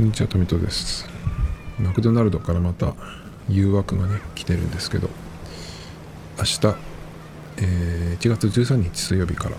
[0.00, 1.06] こんにちは、富戸です。
[1.78, 2.94] マクドナルドからまた
[3.50, 5.10] 誘惑がね、来てるんですけど、
[6.38, 6.76] 明日、
[7.58, 9.56] えー1月13日水曜日から、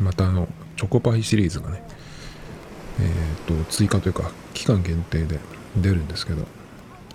[0.00, 1.82] またあの、チョコパイシリーズがね、
[3.00, 5.38] えーと、追加というか、期間限定で
[5.76, 6.46] 出るんですけど、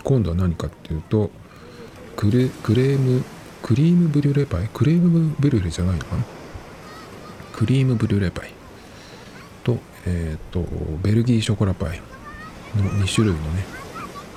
[0.04, 1.32] 今度は何かっていうと、
[2.16, 3.24] クレクレーム、
[3.64, 4.70] クリームブリュレパイ？
[4.72, 6.24] クレームブリュレじゃないのかな？
[7.54, 8.52] クリームブリュレパイ
[9.64, 10.64] と、えっ、と、
[11.02, 12.00] ベルギーショコラパイ。
[12.76, 13.66] の2種類のね、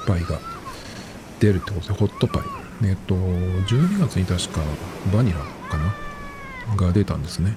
[0.07, 0.41] パイが
[1.41, 2.43] 出るってことで、ホットパイ。
[2.85, 4.61] えっ、と、12月に確か
[5.13, 6.77] バニラかな？
[6.77, 7.57] が出たんですね。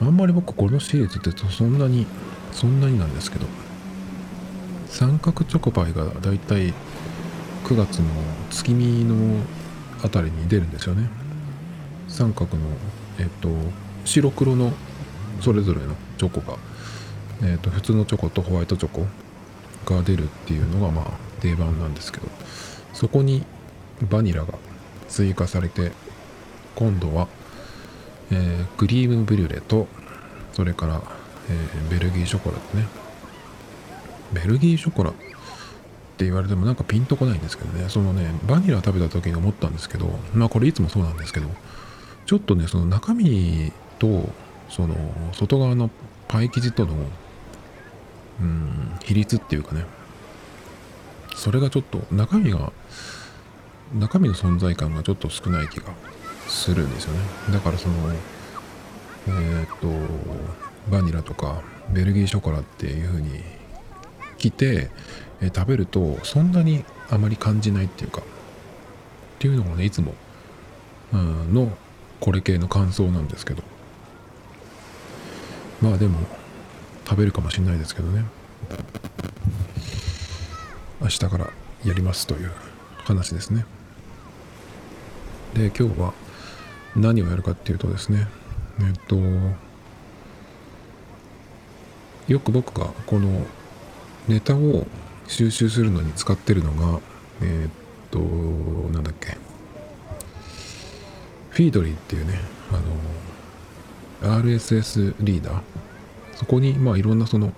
[0.00, 2.06] あんまり僕このシリーズってそんなに、
[2.52, 3.46] そんなになんですけど、
[4.86, 6.74] 三角チョコパイがだいたい
[7.64, 8.06] 9月の
[8.50, 9.42] 月見の
[10.02, 11.08] あたりに出るんですよね。
[12.08, 12.64] 三角の、
[13.18, 13.48] えっ、と、
[14.04, 14.72] 白黒の
[15.40, 16.58] それぞれのチョコが、
[17.42, 19.06] えー、と普通のチョコとホワイトチョコ
[19.94, 21.04] が出るっていうのがまあ
[21.40, 22.28] 定番なんですけど
[22.92, 23.44] そこに
[24.08, 24.54] バニラが
[25.08, 25.92] 追加されて
[26.74, 27.28] 今度は、
[28.30, 29.86] えークリームブリュレと
[30.52, 31.02] それから、
[31.48, 32.86] えーベルギーショコラとね。
[34.32, 35.12] ベルギーショコラっ
[36.16, 37.88] て言われてもなんかピンとこないんですけどね。
[37.88, 41.48] そのねバニラ食べた時に思ったんですけどまあこれいつもそうなんですけど
[42.26, 44.28] ちょっとねその中身と
[44.68, 44.94] その
[45.32, 45.90] 外側の
[46.28, 46.94] パイ生地との
[48.40, 49.84] うん比率っていうかね。
[51.36, 52.72] それがちょっと中身が
[53.94, 55.92] 中身の存在感がちょっと少ない気が
[56.46, 57.20] するんですよね。
[57.52, 57.94] だからその
[59.28, 59.88] えーっと
[60.90, 63.42] バニラとかベルギーショコラっていう風に
[64.38, 64.90] 来て、
[65.40, 68.24] えー食べるとそんなにあまり感じないっていうかっ
[69.38, 70.14] ていうのがねいつも、
[71.14, 71.72] うん、の
[72.20, 73.62] これ系の感想なんですけど。
[75.80, 76.18] まあでも
[77.10, 78.24] 食べるかもしれないですけどね。
[81.00, 81.50] 明日から
[81.84, 82.52] やりますという
[82.98, 83.66] 話ですね。
[85.54, 86.14] で今日は
[86.94, 88.28] 何をやるかっていうとですね。
[88.78, 89.16] えっと
[92.28, 93.44] よく僕がこの
[94.28, 94.86] ネタを
[95.26, 97.00] 収集するのに使ってるのが
[97.42, 97.70] えっ
[98.12, 99.36] となんだっけ。
[101.50, 102.38] フィードリーっていうね
[104.22, 105.60] あの RSS リーダー。
[106.40, 107.52] そこにまあいろんなその、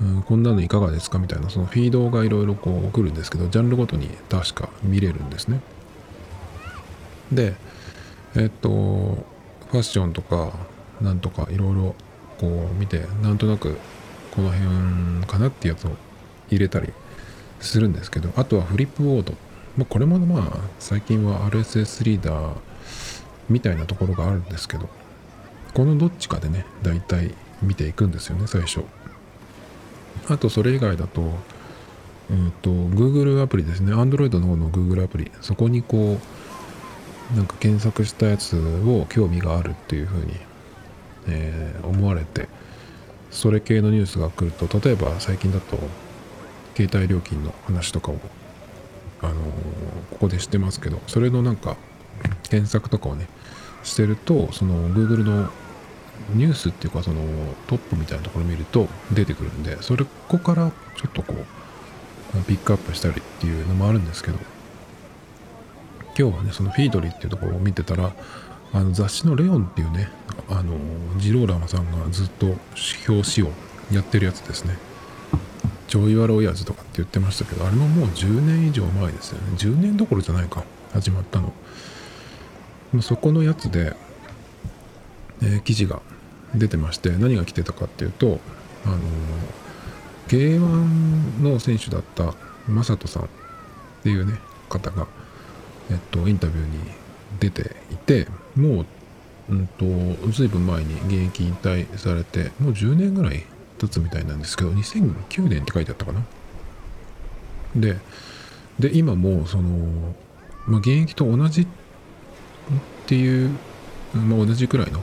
[0.00, 5.60] うん、こんなのいかがですかみたいなそのフィードがいろいろこう送るんですけどジャンルごとに確か見れるんですね。
[7.30, 7.54] で
[8.34, 10.50] えっとファッションとか
[11.00, 11.94] なんとかいろいろ
[12.40, 13.78] こう見てなんとなく
[14.34, 15.92] この辺かなってやつを
[16.50, 16.92] 入れたり
[17.60, 19.34] するんですけどあとはフリップボード、
[19.76, 22.56] まあ、これもまあ最近は RSS リーダー
[23.48, 24.88] みたいなところがあるんですけど
[25.72, 28.82] このどっちかでね大体見ていくんですよね最初。
[30.28, 31.22] あとそれ以外だと
[32.30, 33.92] うんと Google アプリですね。
[33.92, 35.30] Android の方の Google アプリ。
[35.40, 36.18] そこにこ
[37.32, 40.34] うなんか検索したやつを興味があるっていうふうに、
[41.28, 42.48] えー思われて
[43.30, 45.78] それ系のニュースが来ると例えば最近だと
[46.76, 48.18] 携帯料金の話とかを
[49.20, 49.36] あのー
[50.10, 51.76] ここでしてますけどそれのなんか
[52.48, 53.28] 検索とかをね
[53.82, 55.50] してるとその Google の
[56.30, 57.20] ニュースっていうかその
[57.66, 64.38] トップみたいなところ見ると出てくるんでそれこからちょっとこうピックアップしたりっていうのもあるんですけど
[66.18, 68.12] 今日はねそのフィードリーっていうところを見てたら
[68.72, 70.08] あの雑誌の「レオン」っていうね
[70.48, 70.78] あの
[71.18, 72.56] ジローラマさんがずっと
[73.08, 73.52] 表紙を
[73.92, 74.76] やってるやつですね
[75.88, 79.44] 「ちょいわら親父」とかって言ってましたけどあれももう10年以上前ですよね。
[79.56, 80.64] 10年どころじゃないか。
[80.92, 81.52] 始まったの。
[83.00, 83.96] そこのやつで、
[85.42, 86.00] えー記事が
[86.54, 88.40] 出てまして何が来てたかっていうと
[88.84, 88.98] あの
[90.28, 92.34] K1 の選手だった
[92.68, 93.26] 正人さんっ
[94.02, 95.06] ていうね方が、
[95.90, 96.78] えっと、インタビューに
[97.38, 98.26] 出ていて
[98.56, 98.86] もう、
[99.50, 99.84] うん、と
[100.30, 103.44] ずいぶん前に現役引退されてもう10年ぐらい
[103.78, 106.24] 経つみたいなんですけど2009年って書いてあったかな。
[107.76, 107.96] で
[108.78, 110.14] で今もその、
[110.66, 111.66] まあ、現役と同じっ
[113.06, 113.50] ていう、
[114.14, 115.02] まあ、同じくらいの、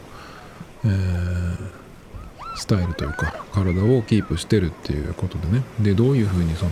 [0.85, 1.38] えー
[2.59, 5.63] スタイルというか体をキープしてるっていうことでね。
[5.79, 6.71] でどういうふうにその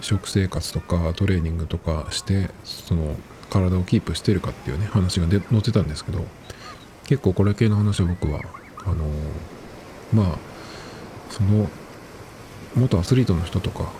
[0.00, 3.16] 食生活とかトレーニングとかしてその
[3.50, 6.24] 体をキープしてるかっていうね話がで載ってたんですけど
[7.06, 8.40] 結構これ系の話を僕は
[8.84, 8.96] あの
[10.12, 10.38] まあ
[11.30, 11.68] その
[12.76, 13.90] 元アスリートの人とか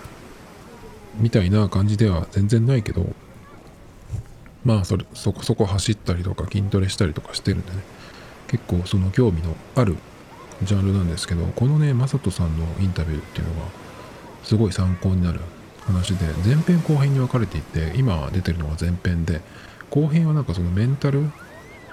[1.16, 3.06] みたいな感じでは全然ないけど
[4.64, 7.82] まあそれそこそこ走ったりとか筋トレしたりとかしてるんでね。
[8.48, 9.96] 結構その興味のある
[10.62, 13.68] ジャンルなんですけどこのね雅人さんのインタビューっていうのが
[14.42, 15.40] すごい参考になる
[15.86, 19.40] 話で前編後編に分かれていて今出てるのが前編で
[19.90, 21.30] 後編はなんかそのメンタル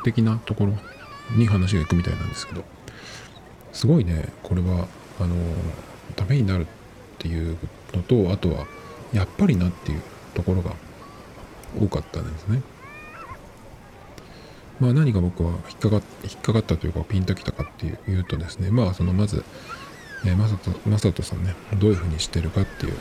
[0.03, 0.73] 的なところ
[1.37, 2.63] に話がいくみたいなんですけど
[3.71, 4.87] すごいねこれは
[5.19, 5.35] あの
[6.15, 6.67] ためになるっ
[7.19, 7.57] ていう
[7.93, 8.65] のとあとは
[9.13, 10.01] やっぱりなっていう
[10.33, 10.73] ところが
[11.79, 12.61] 多かったんですね。
[14.79, 19.43] まあ何が僕は引っかか引っかかったというかピンときたかっていうとですねまあそのまず、
[20.25, 22.93] えー、マサトマサトさんねどういうふうにしてるかっていう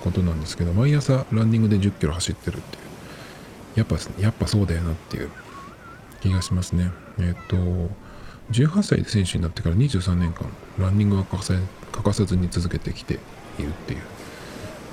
[0.00, 2.78] ことなんですけど毎朝ランニングで10キロ走ってるってい
[3.76, 5.30] うやっぱやっぱそうだよなっていう
[6.20, 6.90] 気がしますね。
[7.20, 7.56] えっ、と
[8.50, 10.48] 18歳で選手になってから23年間
[10.78, 11.54] ランニングは欠かさ
[11.92, 13.14] 欠かさずに続けてきて
[13.58, 14.02] いるっていう、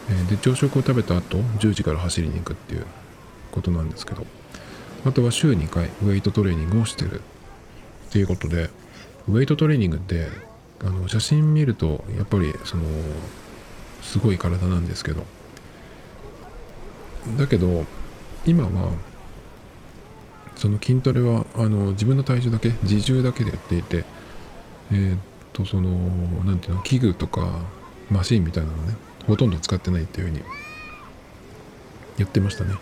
[0.10, 2.86] えー、で朝食を食べた後10時から走りに行くっていう
[3.52, 4.26] ことなんですけど。
[5.06, 7.22] あとは週2回ウェイトトレーニングをしてる。
[8.10, 8.70] っていうことで
[9.28, 10.28] ウェイトトレーニングって
[10.80, 12.84] あの写真見るとやっぱりその
[14.02, 15.26] すごい体なんですけど。
[17.38, 17.86] だけど
[18.46, 18.92] 今は
[20.56, 24.06] その筋トレはあの自分の体重だけ自重だけでやっていて
[24.92, 25.20] え、っ
[25.52, 25.90] とその
[26.46, 27.64] 何ていうの器具とか
[28.12, 30.44] マシンみたいなのねほとんど使ってないっていうふうに
[32.18, 32.76] やってましたね。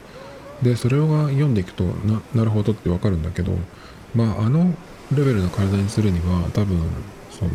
[0.63, 3.54] でそれを読んでいくとななるほどってわかるんだけど
[4.15, 4.74] まああの
[5.12, 6.80] レベルの体にするには多分
[7.31, 7.51] その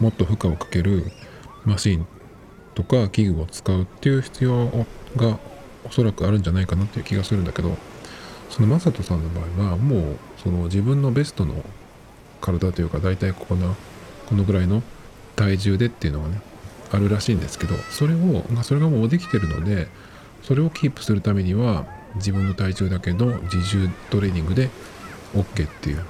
[0.00, 1.10] もっと負荷をかける
[1.64, 2.06] マシン
[2.74, 4.68] とか器具を使うっていう必要
[5.16, 5.38] が
[5.84, 7.76] おそらくあるんじゃないかなっていう気がするんだけど
[8.50, 11.64] その正人さんの場合はもうその自分のベストの
[12.40, 13.74] 体というか大体ここの
[14.26, 14.82] このぐらいの
[15.36, 16.40] 体重でっていうのがね
[16.90, 19.88] あるらしいんですけどそれを、ま、それがもうできてるので
[20.42, 21.86] それをキープするためには
[22.16, 24.70] 自分の体重だけの自重トレーニングで
[25.34, 26.04] OK っていう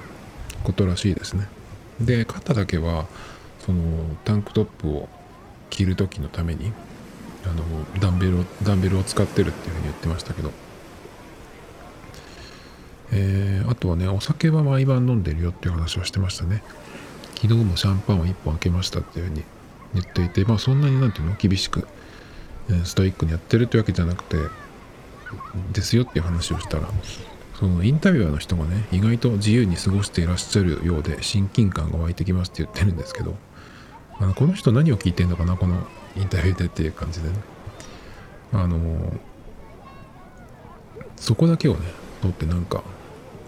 [0.63, 1.47] ことらしいですね。
[1.99, 3.07] で肩だけは
[3.59, 3.81] その
[4.23, 5.09] タンクトップを
[5.69, 6.71] 着る時のために
[7.45, 7.63] あの
[7.99, 10.51] ダンベルをダンベルを使ってるっていうふうに言ってましたけど。
[13.11, 16.63] えー、あとはねお酒は毎晩飲んでるよっていう話をしてましたね。
[17.41, 19.43] 昨日もシャンパンを1本開けましたっていうふうに
[19.93, 21.87] 言っていてまあそんなになんていうの厳しく、
[22.83, 24.37] ストイックにやってるってわけじゃなくて
[25.71, 26.89] ですよっていう話をしたら
[27.59, 33.35] そのインタビュアーの人がね意外と自由に過ごしていらっしゃるようで親近感が湧いてきますって言ってるんですけど
[34.19, 37.35] あのこの人何を聞いてんのかなこのインタビューでっていう感じでね。
[38.51, 39.13] あの
[41.15, 41.81] そこだけをね
[42.21, 42.83] 取ってなんか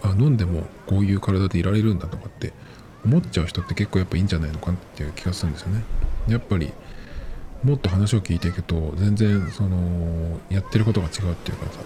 [0.04, 2.54] あ飲んでもこういう体でいられるんだとかって
[3.04, 5.84] 思っちゃう人って結構やっぱいいんじゃないのかなっていう気がするんですよね。
[6.28, 6.72] やっぱり
[7.64, 11.80] もっと話を聞いていくと全然そのやってることが違うっていうかさ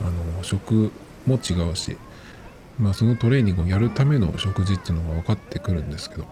[0.00, 0.92] あの食
[1.26, 1.96] も違うし
[2.78, 6.26] まあそのトレーニングをやるための食事っていうのが分かってくるんですけど。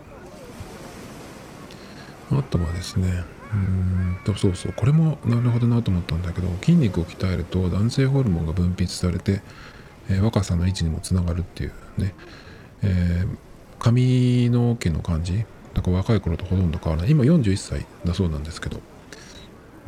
[2.30, 9.42] あとはですねうんとそうそうこれもなるほどなと思ったんだけど筋肉を鍛えると男性ホルモンが分泌されて、
[10.08, 12.14] えー、若さの維持にもつながるっていうね、
[12.82, 13.36] えー、
[13.78, 15.44] 髪の毛の感じ
[15.74, 17.10] だから若い頃とほとんど変わらない。
[17.10, 18.80] 今41歳だそうなんですけど。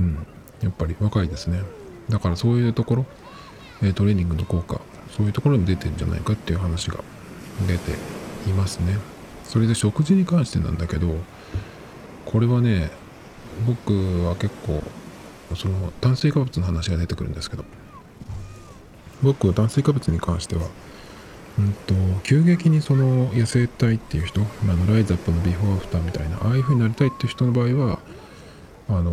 [0.00, 0.26] うん。
[0.62, 1.60] やっぱり若いですね。
[2.08, 3.06] だからそういうところ、
[3.94, 4.80] トレーニングの効果
[5.16, 6.98] そういうところに出てんじゃないかっていう話が
[7.66, 7.92] 出て
[8.48, 8.96] いますね。
[9.44, 11.14] それで食事に関してなんだけど
[12.24, 12.90] これはね
[13.66, 13.92] 僕
[14.24, 14.82] は結構
[15.54, 17.64] その炭水化物の話が出てくるんですけど。
[19.22, 20.68] 僕は炭水化物に関しては
[21.58, 27.98] うんと急激にその痩せたいっていう人、あ、のライズアップのビフォーアフターみたいなああいう風になりたいっていう人の場合は
[28.88, 29.12] あの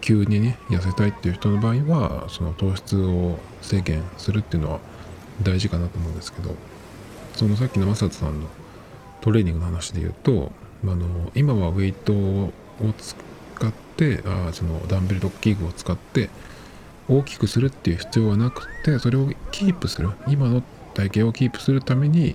[0.00, 4.80] 急にね痩せたいっていう人の場合はその糖質を制限するっていうのは
[5.42, 6.54] 大事かなと思うんですけど
[7.34, 8.46] そのさっきの正人さんの
[9.20, 10.52] トレーニングの話で言うと
[10.84, 12.52] あの今はウェイトを
[12.98, 13.16] 使
[13.66, 16.30] ってあそのダンベルと器具を使って
[17.08, 20.10] 大きくするっていう必要はなくてそれをキープする。
[20.26, 20.62] 今の
[20.94, 22.34] 体型をキープするために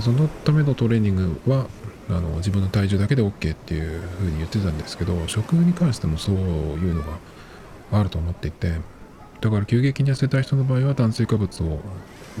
[0.00, 1.66] そのためのトレーニングは
[2.10, 7.18] あの自分の体重だけで OK っていうふうに言ってたんですけど食に関してもそういうのが
[7.92, 8.74] あると思っていて
[9.40, 11.80] だから急激に痩せたい人の場合は炭水化物を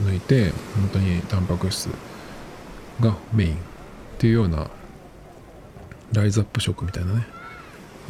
[0.00, 1.88] 抜いて本当にタンパク質
[3.00, 3.56] がメインっ
[4.18, 4.68] ていうような
[6.12, 7.26] ライズアップ食みたいなね、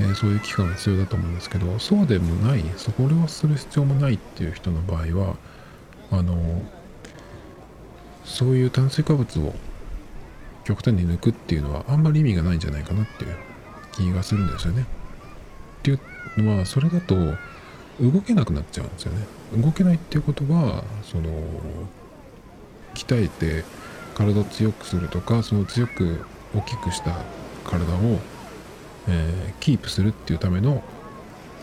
[0.00, 5.36] えー、そういう期間が必要だと思うんですけどそうでもないそこをする必要もないっていう人の場合は
[6.10, 6.62] あの
[8.28, 9.54] そういう炭水化物を
[10.64, 13.36] 極端に抜くっていうのはあんまり意味がないんじゃないかなっていう
[13.92, 14.82] 気がするんですよね。
[14.82, 17.16] っていうのはそれだと
[18.00, 19.26] 動けなくなっちゃうんですよね。
[19.56, 21.30] 動けないっていうことはその
[22.94, 23.64] 鍛えて
[24.14, 26.20] 体を強くするとかその強く
[26.54, 27.16] 大きくした
[27.64, 28.18] 体を、
[29.08, 30.82] えー、キープするっていうための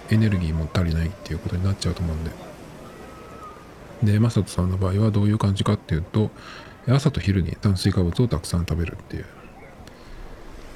[0.10, 2.32] エネルギーも足りないっていうことになっちゃうと思うんで
[4.04, 6.30] でマサトさんの場合はどういう感じかっていうと
[6.88, 9.26] 朝と昼に炭水化物をたくさん食べるっていう。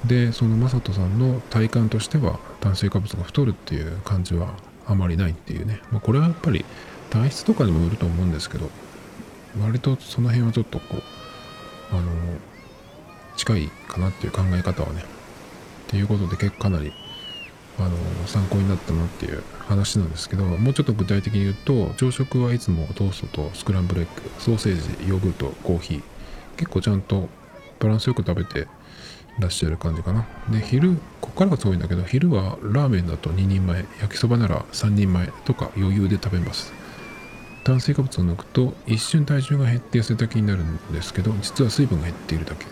[0.05, 4.53] でそのマサトさんの体感としては炭水化物が太るっていう感じは
[4.85, 6.63] あまりないっていうね、まあ、これはやっぱり
[7.09, 8.69] 体質とかにもよると思うんですけど
[9.61, 12.11] 割とその辺はちょっとこうあの
[13.35, 15.03] 近いかなっていう考え方はね。
[15.89, 16.93] っていうことで結構かなり
[17.85, 26.01] あの参考になったなっていう話なんですけどもうちょっと具体的に言うと朝食はいつもトーストとスクランブルエッグソーセージヨーグルトコーヒー
[26.57, 27.29] 結構ちゃんと
[27.79, 28.67] バランスよく食べて
[29.39, 30.25] らっしゃる感じかな。
[30.51, 36.73] で昼ここからがすごいんだけど昼はラーメンだと2人前焼きそばなら3人前とか余裕で食べます。
[37.63, 42.65] 炭水化物を抜くと一瞬体重が減って痩せた気になるんですけど実は水分が減っているだけ。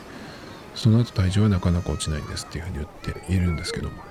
[0.75, 2.87] その後体重はなかなか落ちないんですっていうふうに言っ
[3.25, 4.06] ているんですけども。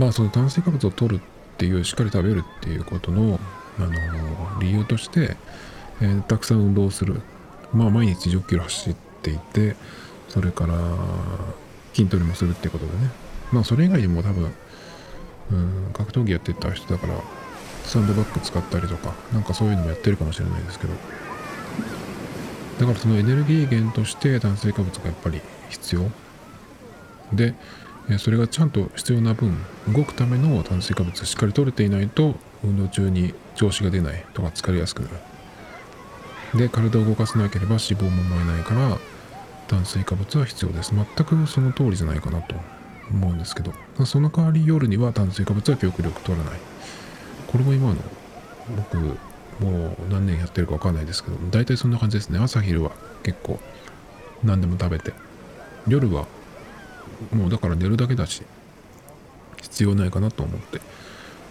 [0.00, 3.38] まあその炭水化物を取るっていうしっかり食べるっていうことの、
[3.78, 3.90] あの
[4.58, 5.36] 理由として、
[6.00, 7.20] えー、たくさん運動する。
[7.74, 9.76] まあ毎日1 0キロ走っていて
[10.28, 10.74] それから
[11.92, 13.10] 筋トレもするっていうことでね。
[13.52, 14.50] まあそれ以外にも多分
[15.52, 17.14] うん格闘技やってた人だから
[17.84, 20.94] サンドバッグ使ったりとかなんかそういうのもやってるかもしれないですけど。
[22.80, 26.10] だからそのエネルギー源として炭水化物がやっぱり必要。
[27.34, 27.54] で
[28.18, 29.56] それがちゃんと必要な分
[29.88, 35.14] 動くための炭水化物しっかり取れていないと運動中に調子が出ないとか疲れやすくなる。
[36.58, 38.98] で体を動かさなければ脂肪も燃えないから
[39.68, 40.92] 炭水化物は必要です。
[40.94, 42.56] 全くその通りじゃないかなと
[43.10, 43.72] 思うんですけど。
[44.04, 46.60] その代わり夜には炭水化物は極力取らない。
[47.46, 47.96] これも今の
[48.76, 48.96] 僕
[49.60, 52.38] もう何年やってるか分かんないですけど大体そんな感じですね。
[52.38, 53.60] 朝昼は結構
[54.42, 55.12] 何でも食べて
[55.86, 56.26] 夜は
[57.32, 58.42] もうだから寝るだけだし
[59.62, 60.80] 必要ないかなと思って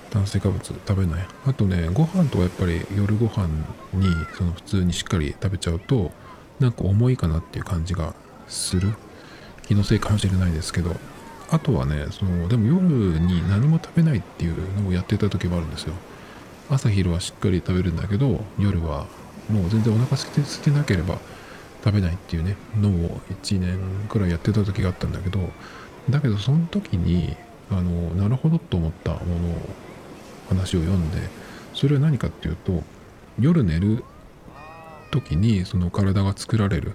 [0.10, 1.28] 炭水化物食べない。
[1.46, 3.48] あとねご飯とかやっぱり夜ご飯
[3.94, 4.08] に
[4.38, 6.12] その普通にしっかり食べちゃうと
[6.60, 8.14] なんか重いかなっていう感じが
[8.48, 8.94] する。
[9.68, 10.96] 気のせいかもしれないですけど。
[11.52, 15.96] あとはねそのでも夜に何も食べないっていうのをやってた時もあるんですよ。
[16.70, 19.08] 朝昼はしっかり食べるんだけど夜は
[19.50, 21.18] もう全然お腹空いてなければ
[21.84, 25.40] 食べないっていうねのを1年くらいやってた時があったんだけど
[26.10, 27.36] だけどその時に
[27.72, 29.60] あのなるほどと思ったものを
[30.50, 31.18] 話を読んで
[31.74, 32.84] それは何かっていうと
[33.40, 34.04] 夜寝る
[35.12, 36.94] 時にその体が作られる。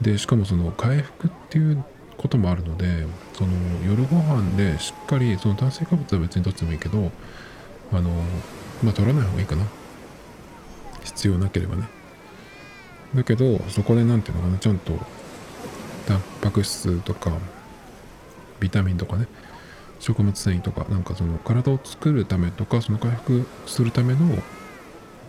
[0.00, 1.84] でしかもその回復っていう
[2.16, 3.50] こともあるのでその
[3.84, 7.10] 夜ご飯でしっかりその炭水化物は別にどっちでもいいけど
[7.92, 8.10] あの
[8.80, 9.64] まあ取らない方がいいかな。
[11.02, 11.97] 必要なければね。
[13.14, 14.92] だけどそこで何ていうのかなちゃんと
[16.06, 17.32] タンパク質とか
[18.60, 19.26] ビタミンとかね
[19.98, 24.20] 食物繊維とかなんかその体を作るためとかその回復するための、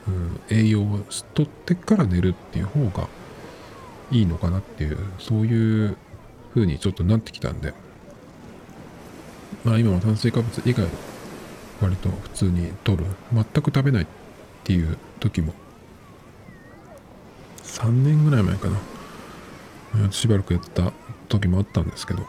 [0.07, 0.99] うん、栄養を
[1.33, 3.07] とってから寝るっていう方が
[4.11, 5.97] いいのかなっていうそういう
[6.53, 7.73] 風にちょっとなってきたんで。
[9.63, 10.87] まあ今は炭水化物以外
[11.81, 13.05] 割と普通に取る。
[13.33, 14.07] 全く食べないっ
[14.63, 15.53] ていう時も
[17.69, 20.11] 3年ぐらい前かな。
[20.11, 20.93] しばらくやった
[21.29, 22.23] 時もあったんですけど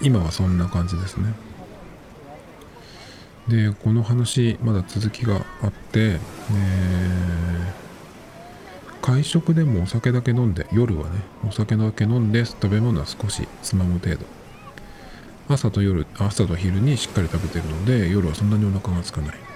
[0.00, 1.32] 今はそんな感じですね。
[3.46, 6.18] でこの話まだ続きがあって、
[9.00, 14.26] 会食でもお酒だけ飲んで夜はねお酒だけ飲んで食べ物は少しつまむ程度。
[15.48, 19.47] 朝と夜朝と昼にしっかり食べてるので夜はそんなにお腹が空かない。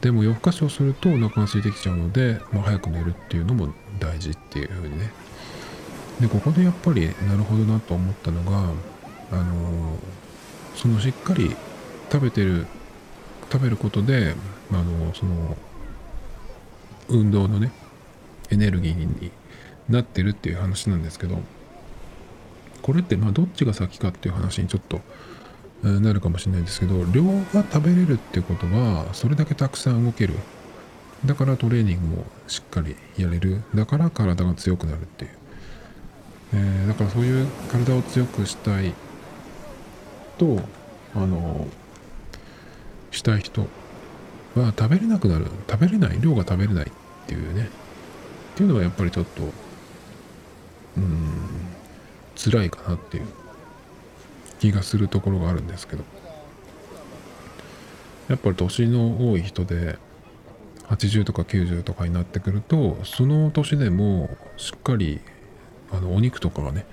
[0.00, 5.10] でも夜更かしをするとお腹が空いてきちゃうので、まあ、早く寝るっていうのも大事っていう風にね。
[6.20, 8.70] でここでやっぱりなるほどなと思ったのが
[9.32, 9.96] あの
[10.74, 11.54] そのしっかり
[12.10, 12.66] 食べてる
[13.52, 14.34] 食べることで
[14.72, 15.56] あのその
[17.08, 17.70] 運動のね
[18.50, 19.30] エネルギーに
[19.88, 21.38] なってるっていう話なんですけど
[22.82, 25.00] これってまあどっちが先かっていう話にちょっと
[25.86, 30.34] なるかもしれないですけど量が食べれるってことはそれだけたくさん動ける。
[31.24, 33.62] だからトレーニングもしっかりやれる。
[33.74, 35.30] だから体が強くなるっていう、
[36.54, 38.92] えー、だからそういう体を強くしたい
[40.38, 40.60] と
[41.14, 41.66] あの
[43.10, 43.62] したい人
[44.54, 45.46] は食べれなくなる。
[45.70, 46.20] 食べれない。
[46.20, 46.90] 量が食べれないっ
[47.26, 47.70] ていうね。
[48.54, 49.42] っていうのはやっぱりちょっと
[50.96, 51.48] うん
[52.36, 53.24] 辛いかなっていう。
[54.58, 56.04] 気がするところがあるんですけど。
[58.28, 59.98] やっぱり年の多い人で
[60.88, 65.20] 80とか90とかになってくるとその年でもしっかり
[65.92, 66.86] あのお肉とかがね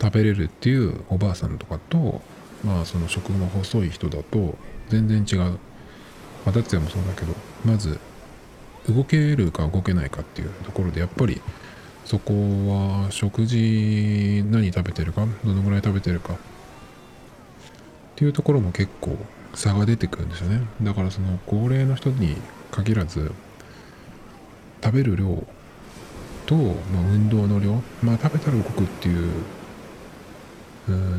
[0.00, 2.22] 食べれるっていうおばあさんとかと
[2.64, 4.56] まあその食の細い人だと
[4.88, 5.58] 全然違う。
[6.44, 7.34] まあ達也もそうだけど
[7.66, 7.98] まず
[8.88, 11.42] 動けるか動けないかっていうところでやっぱり
[12.06, 16.36] そこは食事何食べてるかどのぐらい食べてるか
[18.20, 19.16] ていうところも結構
[19.54, 20.60] 差が出てくるんですよね。
[20.82, 22.36] だからその高齢の人に
[22.70, 23.32] 限らず
[24.84, 25.42] 食べる量
[26.44, 29.32] と、まあ、運動の量まあ食べたら動くっていう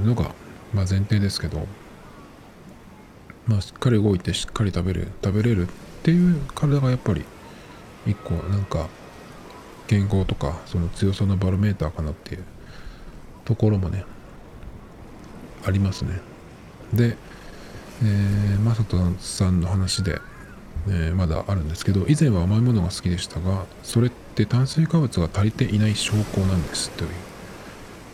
[0.06, 0.36] のが、
[0.76, 1.68] まあ、前提ですけど
[3.48, 5.72] まあしっかり動いてしっかり食べる食べれるっ
[6.04, 7.26] ていう体がやっぱり
[8.06, 8.90] 一個なんか
[9.88, 12.44] 健康とかその強さのバロメーターかなっていう
[13.44, 14.06] ところもね
[15.66, 16.31] ありますね。
[16.94, 17.18] で、
[18.04, 20.20] えー、マサトさんの話で、
[20.88, 27.10] えー、まだあるんですけど以前は甘いものが好きでしたがそれって炭水化物が足りていない証拠なんですという、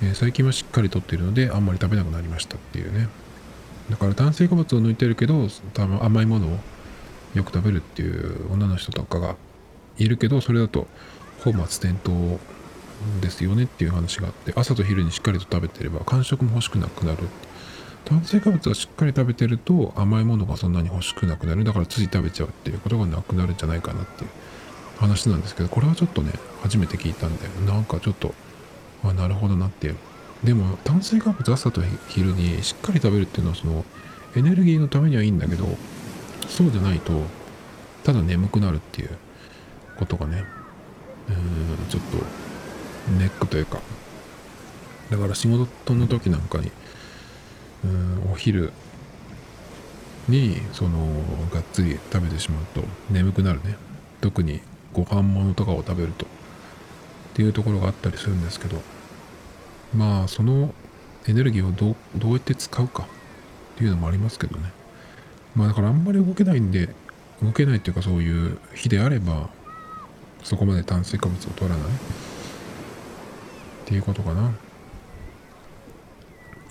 [0.04, 3.08] えー、最近はしっかりとっているのであんまり食べなくなりましたっていうね。
[3.90, 6.58] だから炭水化物を抜いてるけど多分甘いものを
[7.34, 9.36] よく食べるっていう女の人とかが
[9.98, 10.88] いるけどそれだと
[11.44, 12.38] 本末転倒
[13.22, 17.30] ですよねっていう話があって朝と昼にしっかりと食べてれば間食も欲しくなくなる
[18.08, 21.64] 炭水化物はしっかり食べてると甘いものがそんなに欲しくなくなる。
[21.64, 24.30] だからつい食べちゃうっていうことがなくなるんじゃないかなっていう。
[24.98, 28.34] 話なんですけどこれはちょっとね初めて聞いたんでなんかちょっと
[29.04, 29.94] あなるほどなって
[30.44, 33.86] でも炭水化物朝と昼にしっかり食べるっていうのはその
[34.36, 35.66] エネルギーのためにはいいんだけど
[36.48, 37.22] そうじゃないと
[38.04, 39.18] ただ眠くなるっていう
[39.98, 40.46] ことがね
[41.30, 42.18] うんちょっと
[43.20, 43.80] ネックというか。
[45.10, 46.70] だから仕事の時なんかに
[48.32, 48.72] お昼
[50.28, 51.00] にその
[51.54, 53.76] がっつり食べてしまうと眠くなるね。
[54.22, 54.62] 特に
[54.94, 56.26] ご飯物とかを食べると。
[56.26, 56.30] っ
[57.34, 58.82] ていうところがあったりするんですけど。
[59.96, 60.74] まあその
[61.28, 63.04] エネルギーをどどうやって使うか。
[63.04, 64.72] っていうのもありますけどね。
[65.56, 66.90] まあだからあんまり動けないんで
[67.42, 69.50] 動けないっていうかそういう日であれば
[70.44, 71.88] そこまで炭水化物を取らない。
[71.88, 71.90] っ
[73.86, 74.52] ていうことかな。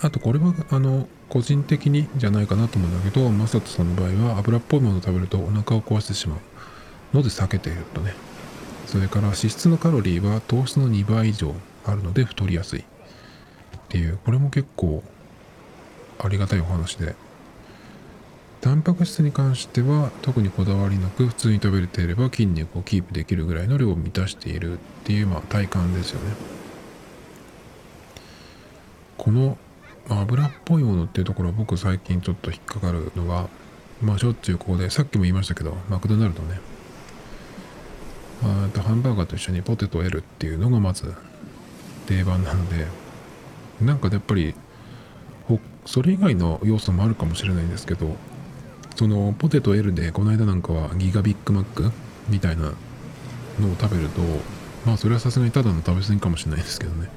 [0.00, 6.38] あとこれはあの個人的にじゃないかなと思うんだけどマサトさんの場合は油っぽいものを食べるとお腹を壊してしまう。
[7.14, 8.14] ので避けているとね。
[8.86, 11.54] それから脂質のカロリーは糖質の2倍以上
[11.84, 12.80] あるので太りやすい。
[12.80, 12.84] っ
[13.88, 14.18] ていう。
[14.24, 15.02] これも結構
[16.18, 17.14] ありがたいお話で。
[18.60, 26.34] タンパク質に関しては特にこだわりなく普通に食べれていれば筋肉をキープできるぐらいの量を満たしているっていうまあ体感ですよね。
[29.16, 29.56] この
[30.08, 33.48] 油っぽいものっていうところは僕最近ちょっと引っかかるのは
[34.00, 36.60] まあしょっちゅうここでさっきも言いましたけどマクドナルドね。
[38.42, 41.14] あとハンバーガーと一緒にポテトを得るっていうのがまず
[42.06, 42.86] 定番なので
[43.80, 44.54] なんかやっぱり
[45.86, 48.16] それ以外の要素もあるかもしれないんですけど
[48.96, 51.92] そのポテト L でこの間なんかはギガビッグマック
[52.28, 52.72] みたいな
[53.60, 54.20] のを食べると
[54.84, 57.08] まあそれはさすがにただの食べ過ぎかもしれないですけどね。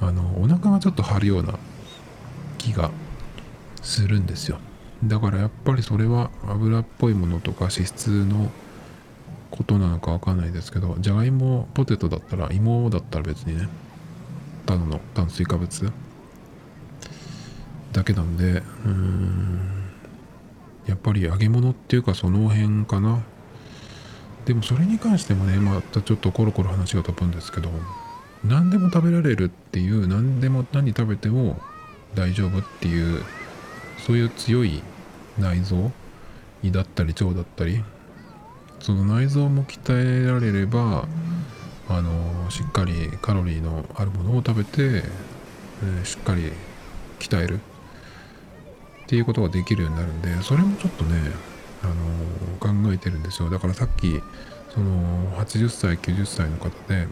[0.00, 1.54] あのお腹がちょっと張るような
[2.62, 2.90] 気が
[3.82, 4.58] するんですよ。
[5.04, 8.50] だからやっぱりそれは油っぽいものとか脂質の
[9.50, 13.68] ことなのかわかんないですけどじゃがいもポテトだったら芋だったら別にね
[14.64, 15.92] ただの炭水化物
[17.92, 19.60] だけなんでうん
[20.86, 23.22] やっぱり揚げ物っていうかその辺かな。
[24.44, 27.70] でもそれに関してもねまたちょっとコロコロ話が飛ぶんですけど
[28.44, 31.60] 何でも食べられるっていう何でも何食べても
[32.14, 33.22] 大丈夫っていう
[33.98, 34.82] そういう強い
[35.38, 35.92] 内臓
[36.62, 37.82] 胃だったり腸だったり
[38.80, 41.06] その内臓も鍛えられれば
[41.88, 45.02] あのしっかりカロリーのあるものを食べて、
[45.84, 46.52] え、しっかり
[47.18, 47.60] 鍛える。
[49.04, 51.20] っていうことができるようになるんでそれもちょっとね、
[51.82, 51.88] あ
[52.64, 53.50] の、考えてるんですよ。
[53.50, 54.22] だからさっき
[54.72, 57.08] その80歳90歳の方で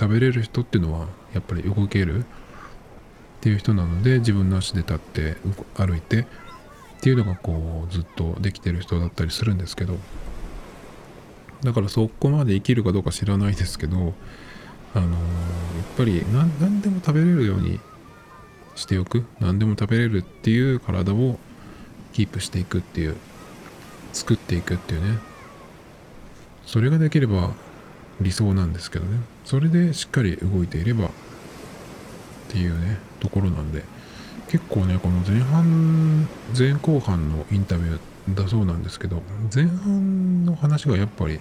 [0.00, 2.24] 食べれる人っていうのはやっぱり動ける。
[3.40, 5.36] っていう人なので自分の足で立って
[5.74, 6.26] 歩いてっ
[7.00, 9.96] ていうのがこうずっとできてる人だったりするんですけど。
[11.62, 14.14] だからそこまで生きるかどうか知らないですけど
[14.94, 17.80] あのー、やっぱり何でも食べれるように
[18.74, 21.38] しておく何でも食べれるっていう体を
[22.12, 23.16] キープしていくっていう
[24.12, 25.18] 作っていくっていうね。
[26.66, 27.52] それができれば
[28.20, 29.18] 理想なんですけどね。
[29.44, 31.10] それでしっかり動いていれば
[32.50, 33.84] っていうねところなんで
[34.48, 39.22] 結構ねこの前半前後半のインタビューだそうなんですけど
[39.54, 41.34] 前半の話がやっぱり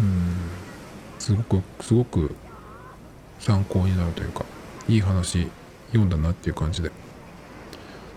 [0.00, 0.36] うん
[1.18, 2.34] すごくすごく
[3.38, 4.46] 参考になるというか
[4.88, 5.48] いい話
[5.88, 6.90] 読んだなっていう感じで。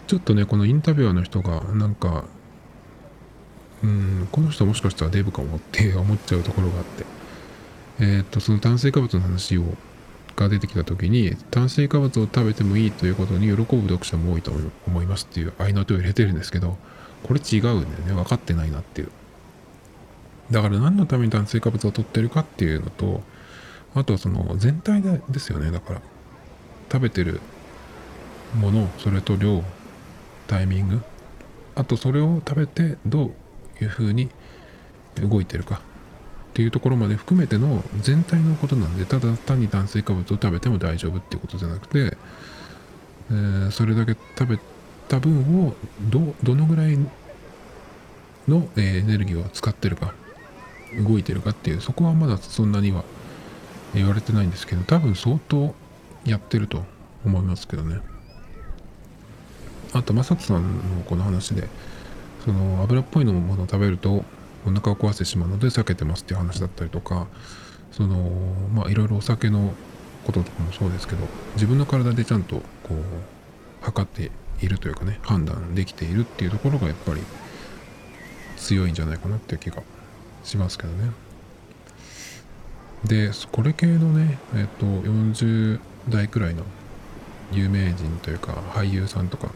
[0.06, 2.26] ちょっとねこのインタビュアーの人がなんか
[3.84, 7.06] うんこの人もしかしたらデブかもって思っちゃうところがあって
[8.00, 9.64] えー、っとその炭水化物の話を
[10.36, 14.52] が出てきた時に炭水化物を食べてもいいということに喜ぶ読者も多いと
[14.88, 16.78] 思いますっていう合いの手を入れてるんですけど
[17.24, 18.14] これ違うんだよね。
[18.14, 19.10] 分かってないなっていう。
[20.52, 23.24] だから何のために炭水化物を取ってるかっていうのと
[23.96, 25.72] あとはその全体でですよね。
[25.72, 26.02] だから
[26.92, 27.40] 食べてる
[28.56, 29.64] ものそれと量
[30.48, 31.02] タイミング
[31.76, 33.32] あとそれを食べてど
[33.80, 34.30] ういうふうに
[35.16, 35.82] 動いてるか。
[36.54, 42.16] っていうところまで含めての全体のことなんでただ単に炭水化物を食べても大丈夫っていうことじゃなくて、
[43.32, 44.60] えー、それだけ食べ
[45.08, 45.74] た分を
[46.12, 47.00] どどのぐらい
[48.48, 50.14] の、えー、エネルギーを使ってるか
[51.04, 53.04] 動いてるかっていうそこはまだそんなには
[53.96, 55.74] 言われてないんですけど多分相当
[56.24, 56.84] やってると
[57.26, 58.00] 思いますけどね。
[59.94, 61.68] あと正人さんのこの話で
[62.46, 64.24] その油っぽいのものを食べると
[64.66, 67.28] お腹を壊してしまうので避けてますっていう話だったりとか
[67.92, 68.32] その
[68.74, 69.74] まあいろいろお酒の
[70.26, 72.96] こととかもそうですけど自分の体でちゃんとこう
[73.82, 77.22] 測っているというかね判断できているっていうところがやっぱり
[78.58, 79.84] 強いんじゃないかなっていう気が
[80.44, 81.12] しますけどね。
[83.04, 86.64] でこれ系のねえっと40代くらいの
[87.52, 89.50] 有名人というか俳優さんとか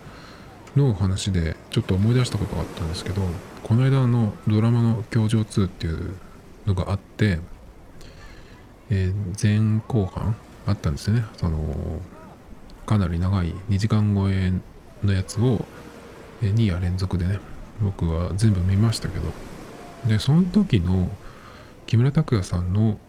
[0.75, 3.21] の話でちょっと思い出したことがあったんですけど
[3.63, 6.15] この間のドラマの「教場2」っていう
[6.65, 7.39] のがあって、
[8.89, 11.25] えー、前後半あったんですよね。
[11.37, 12.01] その
[12.85, 14.53] かなり長い2時間超え
[15.03, 15.65] のやつを
[16.41, 17.39] 2夜連続でね
[17.81, 19.31] 僕は全部見ましたけど。
[20.05, 21.09] でその時の
[21.85, 22.99] 木村拓哉さんの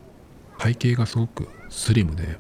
[0.61, 2.39] 背景がすごくスリムで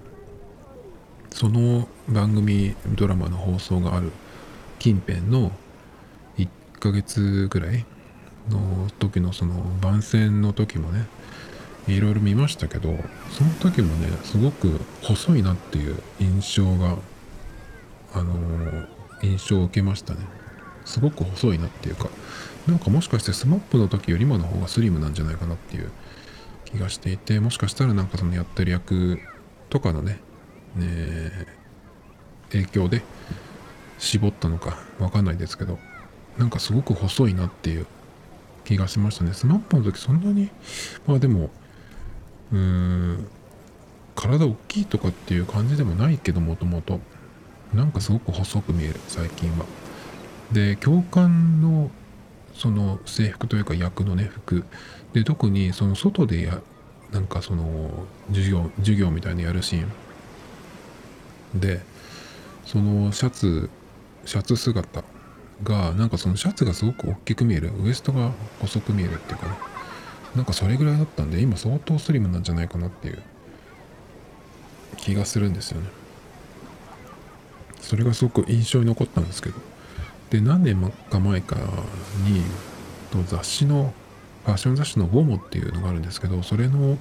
[1.31, 4.11] その番組ドラマの放送がある
[4.79, 5.53] 近辺の
[6.38, 6.49] 1
[6.81, 7.85] ヶ月ぐらい
[8.51, 11.07] の時のその番宣の時もね
[11.87, 12.96] いろいろ見ましたけど
[13.31, 16.96] その時もねすごく細いなっていう印象が
[18.14, 18.35] あの
[19.22, 20.20] 印象を受けましたね。
[20.85, 22.09] すごく細いなっていうか
[22.66, 25.90] なんかもしかして SMAP の時より今の方がスリムなんじゃないかなっていう
[26.64, 29.18] 気がしていてもしかしたらなんかそのやってる役
[29.68, 30.18] とかのね
[30.77, 31.31] ね
[32.51, 33.03] 影響で
[33.98, 35.79] 絞ったのかわかんないですけど
[36.38, 37.87] なんかすごく細いなっていう
[38.68, 39.31] 気がしましたね。
[39.31, 40.50] SMAP の時そんなに
[41.07, 41.48] まあでも
[42.52, 43.26] うーん
[44.14, 47.00] 体大きいとかっていう感じでもないけどもともと。
[47.74, 49.64] なんかすごく細く見える最近は。
[50.52, 51.90] で教官の
[52.54, 54.64] その制服というか役のね服。
[55.14, 56.61] で特にその外でや
[57.11, 57.90] なんかその
[58.28, 59.87] 授業授業みたいにやるシー
[61.57, 61.61] ン。
[61.61, 61.81] で
[62.66, 63.70] そのシャツ
[64.26, 65.04] シャツ姿。
[65.62, 67.73] がなんかそのシャツがすごく大きく見える。
[67.83, 69.55] ウエストが細く見えるっていうかね。
[70.37, 73.23] なんかそれぐらいだったんで今相当スリムなんじゃないかなっていう
[74.99, 75.88] 気がするんですよね。
[77.81, 79.57] それがすごく印象に残ったんですけど。
[80.31, 82.42] で何年か前かに
[83.11, 83.94] と雑誌の
[84.44, 86.97] ファッション雑誌の「ウォモ」っていうのがあるんですけどそれの、えっ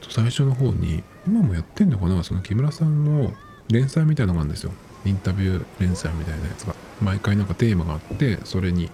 [0.00, 2.24] と、最初の方に今もやってんのかな？
[2.24, 3.32] その木村さんの
[3.68, 4.72] 連載みたいのがあるんですよ。
[5.04, 6.74] インタビュー連載みたいなやつが。
[7.02, 8.90] 毎回なんかテーマがあってそれに、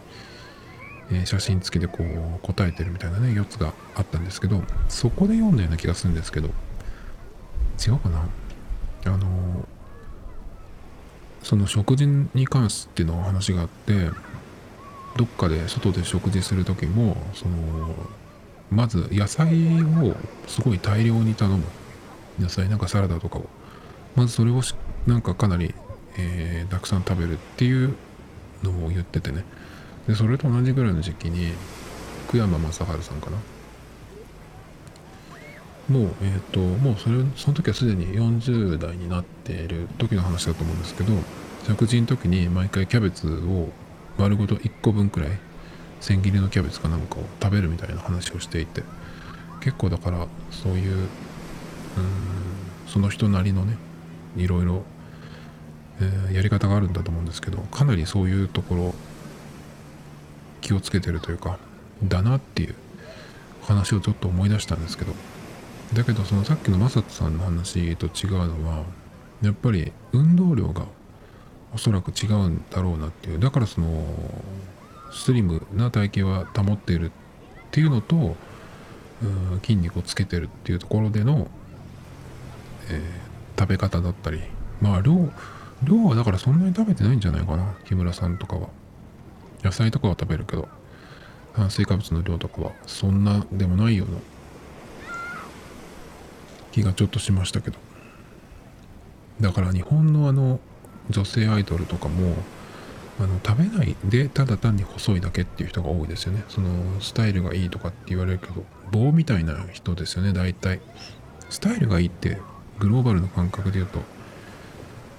[1.12, 6.48] え、写真付きでこう答えてるみたいなね4つがあったんですけどそこで読んだような気がするんですけど
[7.84, 8.28] 違うかな？
[9.06, 9.66] あの
[11.42, 14.10] その食事に関しての話があって
[15.16, 17.94] どっかで外で食事する時もその
[18.70, 20.14] まず野菜を
[20.46, 21.64] すごい大量に頼む。
[22.38, 23.48] 野菜なんかサラダとかを。
[24.14, 24.60] まずそれを
[25.06, 25.74] なんかかなり
[26.18, 27.96] えー、たくさん食べるっていう
[28.62, 29.44] のを言っててね。
[30.06, 31.52] でそれと同じぐらいの時期に
[32.28, 33.36] 福山雅治さんかな。
[35.88, 41.12] もうえっ、ー、ともうそれその時はすでに40代になっている時の話だと思うんですけど
[41.66, 43.70] 食事の時に毎回キャベツを
[44.16, 45.30] 丸ごと1個分くらい
[46.00, 48.84] 千切りのキャベツかなんかを食べるみたいな話をしていて
[49.60, 51.08] 結構だからそういううん
[52.86, 53.76] その人なりのね
[54.36, 54.84] いろいろ
[56.00, 58.94] え、やり方があるんだと思うんですけどかなりそういうところ
[60.60, 61.58] 気をつけてるというか
[62.02, 62.74] だなっていう
[63.62, 65.12] 話をちょっと思い出したんですけど
[65.94, 68.84] だけどそのさっきのマサトさんの話と違うのは
[69.42, 70.84] やっぱり運動量が
[71.74, 74.04] おそらく違うんだろうなっていうだからその
[75.12, 77.10] スリムな体型は保っているっ
[77.70, 78.36] ていうのと
[79.62, 81.48] 筋肉をつけてるっていうところでの、
[82.88, 84.40] えー、食べ方だったり
[84.80, 85.30] まあ量
[85.82, 87.74] 量はだからそんなに食べてないんじゃないかな。
[87.86, 88.68] 木村さんとかは。
[89.62, 90.68] 野菜とかは食べるけど。
[91.54, 94.18] 炭水化物の量とかはそんなでもないような
[96.72, 97.78] 気がちょっとしましたけど。
[99.40, 100.60] だから日本のあの
[101.08, 102.34] 女性アイドルとかも
[103.18, 106.44] あの食べないでただ単に細いだけっていう人が多いですよね。
[106.48, 110.80] そのスタイルがいいとかって言われるけど棒みたいな人ですよね大体。
[111.48, 112.38] スタイルがいいって
[112.78, 114.00] グローバルの感覚で言うと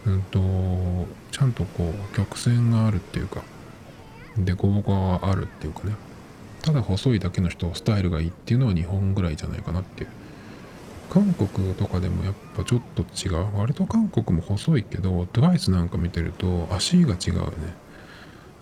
[0.06, 0.40] うんと
[1.32, 3.44] ちゃんとこう曲線があるっていうか
[4.38, 5.96] で合があるっていうかね。
[6.62, 10.10] ただ細いだけの人スタイルがいいっていうのは日本ぐらいじゃないかなっていう。
[11.10, 13.58] 韓国とかでもやっぱちょっと違う。
[13.58, 17.74] 割と韓国も細いけど TWICE なんか見てると足が違うよね。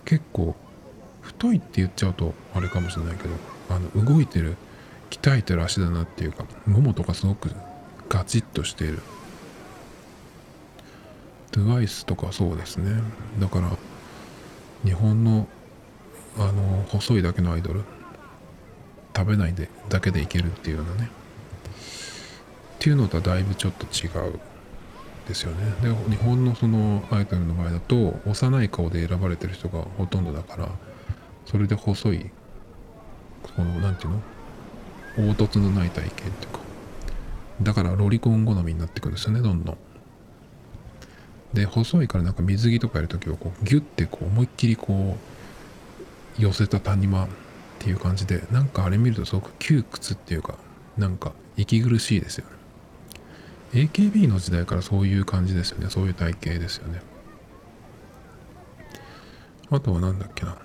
[0.05, 0.55] 結構
[1.21, 3.35] 太いって言っちゃうとあれかもしれないけど
[3.69, 4.55] あの動いてる
[5.11, 7.51] 鍛えてる足だなっていうかももとかすごく
[8.07, 8.99] ガチッとしている。
[11.51, 13.01] TWICE とかそうですね。
[13.39, 13.71] だから
[14.83, 15.47] 日本の
[16.37, 17.83] あの細いだけのアイドル
[19.15, 21.09] 食べないでだけでいけるっていうようなね。
[21.09, 24.39] っていうのとはだいぶちょっと違う
[25.27, 25.73] ですよね。
[25.81, 30.69] で日本のそのアイドルの場合だと幼い顔で選ばれてる人がほとんどだから
[31.45, 32.29] それで細い
[33.43, 34.21] この何て言うの？
[35.33, 36.59] 凹凸のない体型っていうか。
[37.61, 39.77] だからロリコン好みになってくるんですよねどんどん。
[41.53, 45.17] で細いからなんか水着とかやるときはこうギュッてこう思いっきりこ
[46.39, 47.27] う寄せた谷間っ
[47.79, 50.55] ていう感じでなんかあれ見るとすごく窮屈っていうか
[50.97, 52.59] なんか息苦しいですよね。
[53.73, 55.89] AKB の時代からそういう感じですよね。
[55.89, 57.01] そういう体型ですよね。
[59.71, 60.57] あとは何だっけな。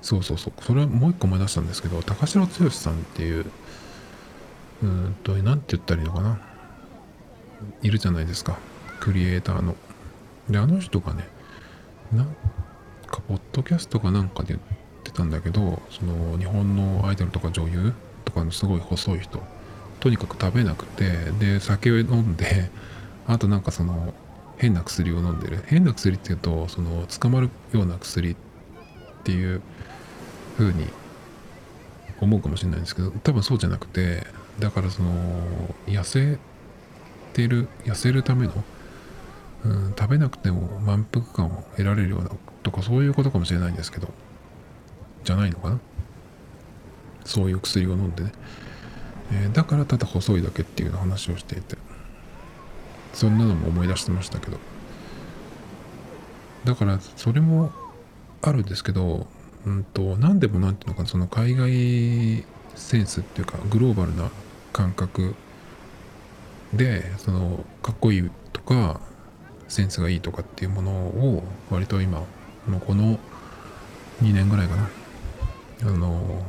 [0.00, 0.52] そうそうそう。
[0.62, 3.46] それはもう一個思い出したんですけど高城剛さんっていう
[4.82, 6.40] うんと何て言ったらいいのかな。
[7.82, 8.58] いるじゃないですか。
[9.02, 9.74] クリエイターの。
[10.48, 11.26] であの人がね
[12.12, 12.26] なん
[13.06, 14.60] かポッドキャストかなんかで言っ
[15.02, 19.42] てたんだけどその日本のアイドルとか女優とかのすごい細い人
[19.98, 22.70] とにかく食べなくてで酒を飲んで
[23.26, 24.14] あとなんかその
[24.58, 25.64] 変な薬を飲んでる。
[25.66, 28.36] 変な薬っていうとその捕まるような薬っ
[29.24, 29.62] ていう
[30.56, 30.86] 風に
[32.20, 34.26] 思うかもしれないんですけど多分そうじゃなくて
[34.60, 35.10] だからその
[35.86, 36.38] 痩せ
[37.32, 38.52] てる痩せるための、
[39.64, 42.30] うん、食べなくても満腹感を得られるような
[42.62, 44.08] とかそういうことかもしれないんですけど
[45.24, 45.78] じゃないのかな？
[47.24, 48.32] そういう薬を飲んでね。
[49.32, 51.76] えー、だからただ細いだけっていう話をしていて。
[53.12, 54.58] そんなのも思い出してましたけど。
[56.64, 57.70] だからそれも
[58.40, 59.26] あるんですけど
[59.66, 62.44] うんと何でも何ていうのかその海外
[62.74, 64.30] センスっていうかグローバルな
[64.72, 65.34] 感覚
[66.72, 69.00] でそのかっこいいとか
[69.72, 72.20] センスがいいとかっていうものを割と今
[72.66, 73.18] もうこの
[74.22, 74.88] 2年ぐらいかな。
[75.84, 76.44] あの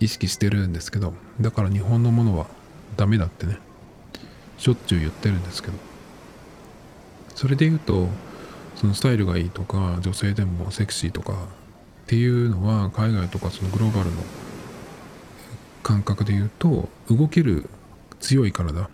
[0.00, 2.46] 意識してるんですけどだから日本のものは
[2.96, 3.56] ダメだってね
[4.58, 5.74] しょっちゅう言ってるんですけど。
[7.34, 8.08] それで言うと
[8.76, 11.36] そのスタイルがいいとか女性でもセクシーとかっ
[12.06, 14.16] ていうのは海外とかそのグローバルの
[15.82, 17.68] 感覚で言うと動ける
[18.20, 18.88] 強い体っ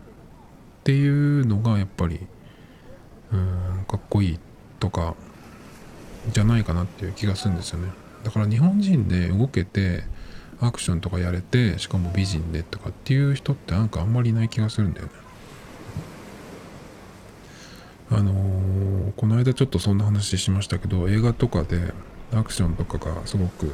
[0.85, 2.21] ていうのがやっぱり
[3.33, 4.39] うんかっこいい
[4.79, 5.15] とか
[6.33, 7.89] じゃないかなっていう気がするんですよね。
[8.25, 10.05] だから日本人で動けて
[10.61, 15.13] アクションとかやれてしかも美人でとかっていう人ってなんかあんまりいない気がするんだよね。
[18.13, 21.95] あのー、この間ちょっとそんな話しましたけど映画とかで
[22.33, 23.67] アクションとかがすごく、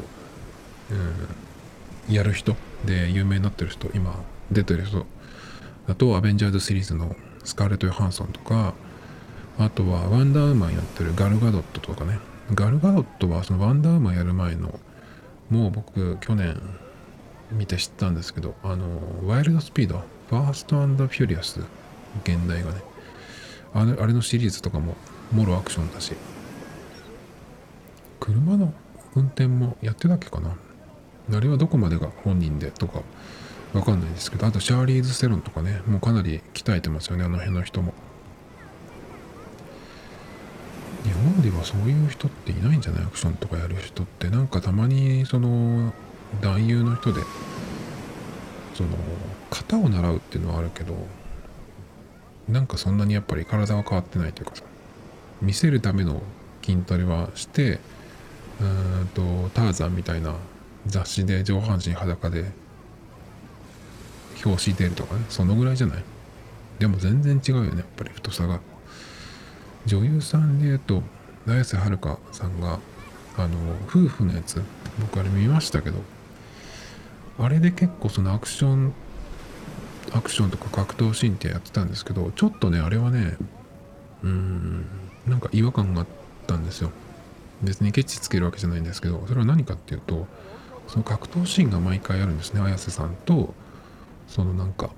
[0.90, 4.14] うん、やる人で有名になってる人今
[4.52, 5.06] 出てる人
[5.86, 8.74] だとアベンジャーズシリーズのスカーレット・ヨハンソンとか
[9.58, 12.18] あとはワンダーウーマンやってるガルガドットとかね。
[12.54, 14.78] ガルガドットはそのワンダーウーマンやる前の
[15.50, 16.60] もう僕去年
[17.50, 18.86] 見て知ったんですけどあの
[19.26, 21.60] ワイルドスピード Fast Furious
[22.24, 22.82] 原題がね。
[23.74, 24.96] あれあれのシリーズとかも
[25.32, 26.14] もろアクションだし。
[28.20, 28.72] 車の
[29.14, 30.56] 運転もやってたっけかな。
[31.34, 33.02] あれはどこまでが本人でとか
[33.72, 37.92] わかんないですけどあとシャーリーズ・セロンとかねもうかなり鍛えてますよねあの辺の人も
[41.04, 43.04] 日本ではそういう人っていないんじゃない？
[43.04, 44.28] アクションとかやる人って。
[44.30, 45.92] なんかたまにその
[46.40, 47.20] 男優の人で
[48.74, 48.90] その
[49.50, 50.96] 型を習うっていうのはあるけど
[52.48, 54.64] なんかそんなにやっぱり体は変わってないというかさ
[55.40, 56.20] 見せるための
[56.64, 57.78] 筋トレはして
[58.60, 58.64] う
[59.04, 60.34] んとターザンみたいな
[60.86, 62.46] 雑誌で上半身裸で
[64.44, 66.02] 表紙出るとかねそのぐらいじゃない？
[66.80, 68.60] でも全然違うよねやっぱり太さが。
[69.86, 71.02] 女優さんでいうと
[71.46, 72.78] 綾瀬はるかさんが
[73.36, 73.56] あの
[73.88, 74.62] 夫婦のやつ
[75.00, 75.98] 僕あれ見ましたけど
[77.38, 78.94] あれで結構そのアクション
[80.12, 83.36] アクションとか格闘シーンってやってたんですけどちょっとねあれはね
[84.22, 84.86] うん
[85.26, 86.06] なんか違和感があっ
[86.46, 86.90] たんですよ。
[87.62, 90.26] 別にケチつけるわけじゃないんですけどそれは何かっていうと
[90.88, 93.54] その格闘シーンが毎回あるんですね綾瀬さんと
[94.28, 94.90] そのなんか、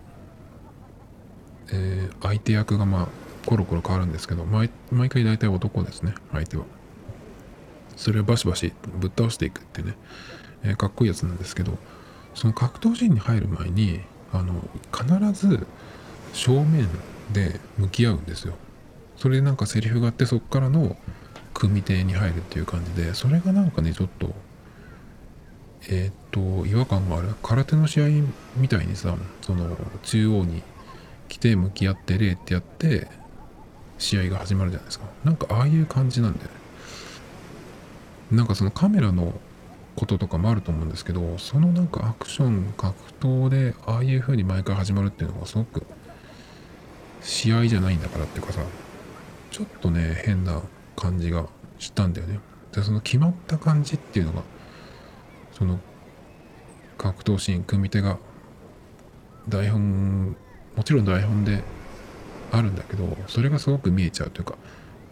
[1.73, 3.09] えー相手役がまあ
[3.49, 6.65] コロコロ変わるんですけど毎毎回大体男ですね相手は。
[7.97, 9.95] それをバシバシぶっ倒していくってね、
[10.65, 11.79] えーかっこいいやつなんですけど
[12.35, 14.03] その格闘シーンに入る前に
[14.35, 14.61] あの
[14.93, 15.67] 必ず
[16.35, 16.87] 正面
[17.33, 18.53] で向き合うんですよ。
[19.17, 20.99] それでなんかセリフがあってそこからの
[21.55, 24.35] 組手に入るっていう感じでそれがなんかねちょっと
[25.89, 27.35] えーっと違和感がある。
[27.43, 28.09] 空手の試合
[28.59, 30.63] みたいにさその中央に
[31.29, 33.09] 来て向き合って礼ってやって
[33.99, 35.07] 試合が始まるじゃないですか。
[35.25, 36.51] なんかああいう感じなんだよね。
[38.31, 39.41] なんかそのカメラの
[39.97, 45.85] こととかもあると思うんですけどそのなんかアクション格闘でああいう風に毎回始まるっていうのがすごく
[47.21, 48.61] 試合じゃないんだからっていうかさ
[49.51, 50.63] ちょっとね変な
[50.95, 51.47] 感じが
[51.79, 52.39] したんだよね。
[52.73, 54.43] でその決まった感じっていうのが
[55.53, 55.81] その
[56.97, 58.19] 格闘シーン組み手が
[59.49, 60.37] 台本
[60.77, 61.65] もちろん台本で
[62.51, 64.57] あるんだけどそれがすごく見えちゃうというか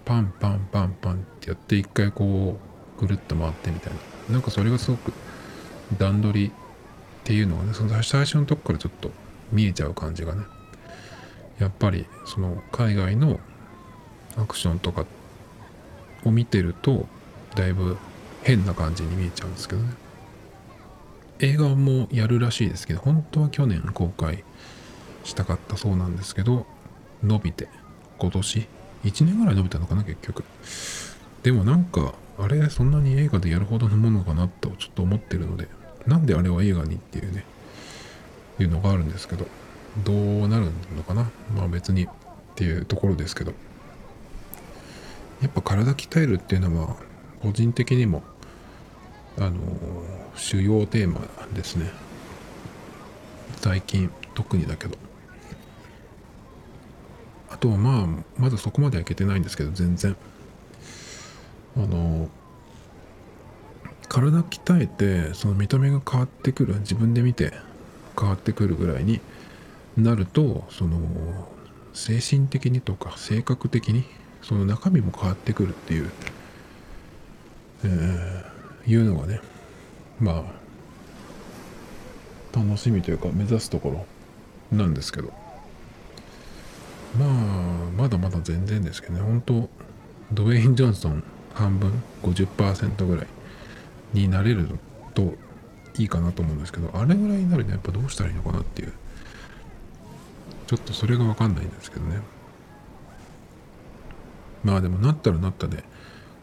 [0.05, 2.59] パンパンパンパンってやって一回こ
[2.99, 3.99] うぐるっと回ってみたいな。
[4.35, 5.13] なんかそれがすごく
[5.99, 6.51] 段取りっ
[7.25, 9.11] ていうのがねその最初のとこからちょっと
[9.53, 10.43] 見えちゃう感じがね
[11.59, 13.41] やっぱりその海外の
[14.37, 15.07] アクションとか
[16.25, 17.07] を見てると
[17.55, 17.97] だいぶ
[18.43, 19.93] 変な感じに見えちゃうんですけどね。
[21.39, 24.43] 映画もやるらしいですけど本当は去年公開
[25.25, 26.67] したかったそうなんですけど
[27.27, 27.69] 伸びて
[28.19, 28.67] 今年
[29.05, 30.45] ？1年ぐらい伸びたのかな結局。
[31.43, 35.69] でもなんかあれそんなに映画でやるほどのものかなとちょっと思ってるので
[36.07, 37.45] なんであれは映画にっていうね
[38.59, 39.47] いうのがあるんですけど
[40.05, 41.31] どうなるのかな？
[41.55, 42.09] まあ別にっ
[42.55, 43.53] ていうところですけど。
[45.43, 46.97] やっぱ体鍛えるっていうのは
[47.43, 48.23] 個人的にも
[49.39, 49.59] あの
[50.35, 51.21] 主要テーマ
[51.53, 51.91] ですね。
[53.59, 54.97] 最近特にだけど。
[57.57, 60.15] あとはまあまだそこまではいけてないんですけど全然。
[61.75, 62.29] あの
[64.09, 67.55] 体鍛えてその見た目が変わってくる自分で見て
[68.19, 69.21] 変わってくるぐらいに
[69.97, 70.99] なるとその
[71.93, 74.05] 精神的にとか性格的に
[74.43, 76.11] その中身も変わってくるっていう、
[77.85, 79.41] えーいうのがね
[80.21, 80.45] ま
[82.55, 84.07] あ楽しみというか目指すとこ
[84.71, 85.46] ろなんですけど。
[87.19, 89.21] まあまだまだ全然ですけどね。
[89.21, 89.69] 本当
[90.33, 91.23] ドウェイン・ジョンソン
[91.55, 93.27] 半分50%ぐらい
[94.13, 94.69] になれる
[95.15, 95.35] と
[95.99, 98.93] いいかなと思うんですけどあれぐらいになるにはやっぱどうしたらいいのかなっていう。
[100.67, 102.21] ちょっとそれが分かんないんですけどね。
[104.65, 105.85] まあでもなったらなったで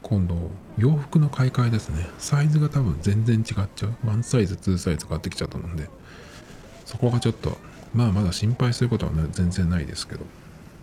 [0.02, 2.08] 今度洋服の買い替えですね。
[2.20, 3.96] サイズが多分全然違っちゃう。
[4.06, 5.90] 1サイズ2サイズ変わってきちゃったので。
[6.86, 7.58] そこがちょっと
[7.94, 10.26] まあまだ心配することは、全然ないですけど。